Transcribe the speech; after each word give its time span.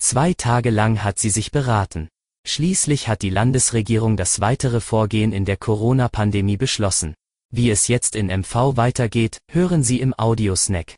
Zwei 0.00 0.32
Tage 0.32 0.70
lang 0.70 1.04
hat 1.04 1.18
sie 1.18 1.28
sich 1.28 1.50
beraten. 1.50 2.08
Schließlich 2.46 3.06
hat 3.06 3.20
die 3.20 3.28
Landesregierung 3.28 4.16
das 4.16 4.40
weitere 4.40 4.80
Vorgehen 4.80 5.30
in 5.30 5.44
der 5.44 5.58
Corona-Pandemie 5.58 6.56
beschlossen. 6.56 7.14
Wie 7.52 7.68
es 7.68 7.86
jetzt 7.86 8.16
in 8.16 8.28
MV 8.28 8.78
weitergeht, 8.78 9.38
hören 9.50 9.82
Sie 9.82 10.00
im 10.00 10.14
Audiosnack. 10.18 10.96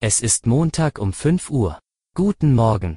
Es 0.00 0.18
ist 0.18 0.46
Montag 0.46 0.98
um 0.98 1.12
5 1.12 1.48
Uhr. 1.48 1.78
Guten 2.16 2.54
Morgen. 2.54 2.96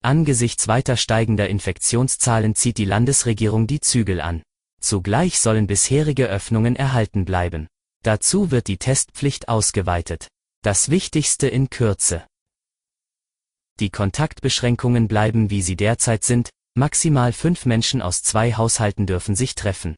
Angesichts 0.00 0.66
weiter 0.66 0.96
steigender 0.96 1.50
Infektionszahlen 1.50 2.54
zieht 2.54 2.78
die 2.78 2.86
Landesregierung 2.86 3.66
die 3.66 3.80
Zügel 3.80 4.22
an. 4.22 4.42
Zugleich 4.80 5.38
sollen 5.40 5.66
bisherige 5.66 6.26
Öffnungen 6.26 6.74
erhalten 6.74 7.26
bleiben. 7.26 7.68
Dazu 8.02 8.50
wird 8.50 8.66
die 8.66 8.78
Testpflicht 8.78 9.50
ausgeweitet. 9.50 10.28
Das 10.62 10.88
Wichtigste 10.88 11.48
in 11.48 11.68
Kürze. 11.68 12.24
Die 13.78 13.90
Kontaktbeschränkungen 13.90 15.06
bleiben 15.06 15.50
wie 15.50 15.60
sie 15.60 15.76
derzeit 15.76 16.24
sind, 16.24 16.50
maximal 16.74 17.32
fünf 17.32 17.66
Menschen 17.66 18.00
aus 18.00 18.22
zwei 18.22 18.54
Haushalten 18.54 19.06
dürfen 19.06 19.36
sich 19.36 19.54
treffen. 19.54 19.96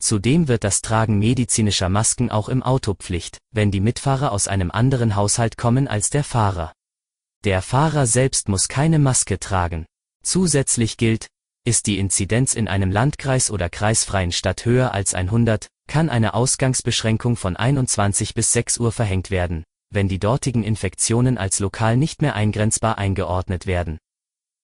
Zudem 0.00 0.48
wird 0.48 0.64
das 0.64 0.82
Tragen 0.82 1.18
medizinischer 1.18 1.88
Masken 1.88 2.30
auch 2.30 2.48
im 2.48 2.62
Auto 2.62 2.94
Pflicht, 2.94 3.38
wenn 3.52 3.70
die 3.70 3.80
Mitfahrer 3.80 4.32
aus 4.32 4.48
einem 4.48 4.70
anderen 4.70 5.16
Haushalt 5.16 5.56
kommen 5.56 5.88
als 5.88 6.10
der 6.10 6.24
Fahrer. 6.24 6.72
Der 7.44 7.62
Fahrer 7.62 8.06
selbst 8.06 8.48
muss 8.48 8.68
keine 8.68 8.98
Maske 8.98 9.38
tragen. 9.38 9.86
Zusätzlich 10.22 10.96
gilt, 10.96 11.28
ist 11.64 11.86
die 11.86 11.98
Inzidenz 11.98 12.54
in 12.54 12.68
einem 12.68 12.90
Landkreis 12.90 13.50
oder 13.50 13.68
kreisfreien 13.68 14.32
Stadt 14.32 14.64
höher 14.64 14.92
als 14.92 15.14
100, 15.14 15.68
kann 15.88 16.10
eine 16.10 16.34
Ausgangsbeschränkung 16.34 17.36
von 17.36 17.56
21 17.56 18.34
bis 18.34 18.52
6 18.52 18.78
Uhr 18.78 18.92
verhängt 18.92 19.30
werden, 19.30 19.64
wenn 19.90 20.08
die 20.08 20.18
dortigen 20.18 20.62
Infektionen 20.62 21.38
als 21.38 21.60
lokal 21.60 21.96
nicht 21.96 22.22
mehr 22.22 22.34
eingrenzbar 22.34 22.98
eingeordnet 22.98 23.66
werden. 23.66 23.98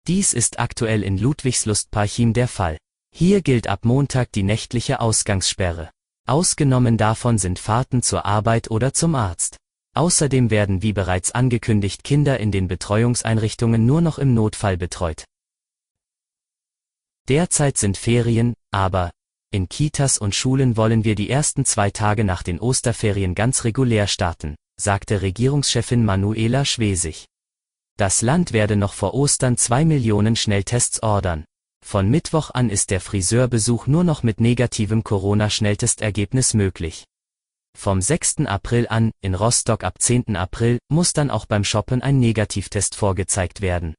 Dies 0.07 0.33
ist 0.33 0.59
aktuell 0.59 1.03
in 1.03 1.19
Ludwigslust-Parchim 1.19 2.33
der 2.33 2.49
Fall. 2.49 2.77
Hier 3.15 3.43
gilt 3.43 3.69
ab 3.69 3.85
Montag 3.85 4.33
die 4.33 4.43
nächtliche 4.43 5.01
Ausgangssperre. 5.01 5.91
Ausgenommen 6.27 6.97
davon 6.97 7.39
sind 7.39 7.59
Fahrten 7.59 8.03
zur 8.03 8.25
Arbeit 8.25 8.71
oder 8.71 8.95
zum 8.95 9.15
Arzt. 9.15 9.57
Außerdem 9.95 10.51
werden 10.51 10.83
wie 10.83 10.93
bereits 10.93 11.33
angekündigt 11.33 12.03
Kinder 12.05 12.41
in 12.41 12.51
den 12.51 12.67
Betreuungseinrichtungen 12.69 13.85
nur 13.85 14.01
noch 14.01 14.19
im 14.19 14.33
Notfall 14.35 14.77
betreut. 14.77 15.25
Derzeit 17.29 17.77
sind 17.77 17.97
Ferien, 17.97 18.55
aber 18.71 19.11
in 19.53 19.69
Kitas 19.69 20.17
und 20.17 20.35
Schulen 20.35 20.79
wollen 20.79 21.05
wir 21.05 21.15
die 21.15 21.29
ersten 21.29 21.67
zwei 21.67 21.91
Tage 21.91 22.25
nach 22.25 22.43
den 22.43 22.59
Osterferien 22.59 23.35
ganz 23.35 23.65
regulär 23.65 24.07
starten, 24.07 24.57
sagte 24.81 25.23
Regierungschefin 25.23 26.05
Manuela 26.05 26.65
Schwesig. 26.65 27.27
Das 27.99 28.23
Land 28.23 28.53
werde 28.53 28.77
noch 28.77 28.95
vor 28.95 29.15
Ostern 29.15 29.57
zwei 29.57 29.85
Millionen 29.85 30.37
Schnelltests 30.37 31.03
ordern. 31.03 31.45
Von 31.85 32.09
Mittwoch 32.09 32.51
an 32.51 32.71
ist 32.71 32.91
der 32.91 33.01
Friseurbesuch 33.01 33.87
nur 33.87 34.05
noch 34.05 34.23
mit 34.23 34.41
negativem 34.41 35.05
Corona-Schnelltestergebnis 35.05 36.55
möglich. 36.55 37.05
Vom 37.77 38.01
6. 38.01 38.47
April 38.47 38.87
an, 38.89 39.13
in 39.21 39.35
Rostock 39.35 39.83
ab 39.83 40.01
10. 40.01 40.37
April, 40.37 40.79
muss 40.89 41.13
dann 41.13 41.31
auch 41.31 41.47
beim 41.47 41.65
Shoppen 41.65 42.03
ein 42.03 42.21
Negativtest 42.21 42.95
vorgezeigt 42.95 43.61
werden. 43.61 43.95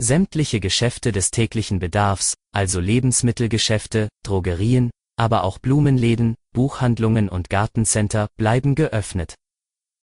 Sämtliche 0.00 0.60
Geschäfte 0.60 1.10
des 1.10 1.30
täglichen 1.30 1.78
Bedarfs, 1.78 2.34
also 2.52 2.80
Lebensmittelgeschäfte, 2.80 4.08
Drogerien, 4.22 4.90
aber 5.16 5.44
auch 5.44 5.58
Blumenläden, 5.58 6.36
Buchhandlungen 6.52 7.30
und 7.30 7.48
Gartencenter, 7.48 8.28
bleiben 8.36 8.74
geöffnet. 8.74 9.34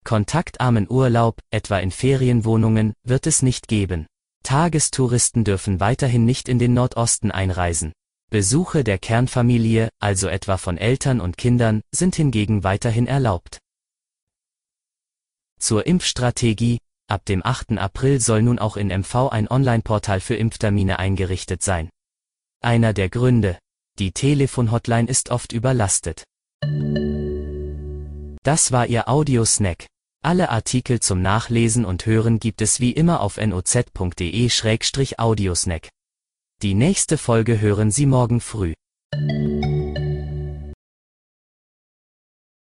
Kontaktarmen 0.04 0.86
Urlaub, 0.90 1.40
etwa 1.50 1.78
in 1.78 1.90
Ferienwohnungen, 1.90 2.94
wird 3.04 3.26
es 3.26 3.42
nicht 3.42 3.68
geben. 3.68 4.06
Tagestouristen 4.42 5.44
dürfen 5.44 5.80
weiterhin 5.80 6.24
nicht 6.24 6.48
in 6.48 6.58
den 6.58 6.74
Nordosten 6.74 7.30
einreisen. 7.30 7.92
Besuche 8.30 8.82
der 8.82 8.98
Kernfamilie, 8.98 9.90
also 10.00 10.28
etwa 10.28 10.56
von 10.56 10.78
Eltern 10.78 11.20
und 11.20 11.36
Kindern, 11.36 11.82
sind 11.92 12.16
hingegen 12.16 12.64
weiterhin 12.64 13.06
erlaubt. 13.06 13.58
Zur 15.60 15.86
Impfstrategie, 15.86 16.78
ab 17.08 17.24
dem 17.26 17.44
8. 17.44 17.78
April 17.78 18.20
soll 18.20 18.42
nun 18.42 18.58
auch 18.58 18.76
in 18.76 18.88
MV 18.88 19.28
ein 19.30 19.48
Online-Portal 19.48 20.20
für 20.20 20.34
Impftermine 20.34 20.98
eingerichtet 20.98 21.62
sein. 21.62 21.90
Einer 22.60 22.92
der 22.92 23.10
Gründe, 23.10 23.58
die 23.98 24.12
Telefonhotline 24.12 25.08
ist 25.08 25.30
oft 25.30 25.52
überlastet. 25.52 26.24
Das 28.42 28.72
war 28.72 28.86
Ihr 28.86 29.08
Audiosnack. 29.08 29.86
Alle 30.24 30.50
Artikel 30.50 31.00
zum 31.00 31.20
Nachlesen 31.20 31.84
und 31.84 32.06
Hören 32.06 32.38
gibt 32.38 32.62
es 32.62 32.78
wie 32.78 32.92
immer 32.92 33.22
auf 33.22 33.38
noz.de-audiosnack. 33.38 35.88
Die 36.62 36.74
nächste 36.74 37.18
Folge 37.18 37.60
hören 37.60 37.90
Sie 37.90 38.06
morgen 38.06 38.40
früh. 38.40 38.74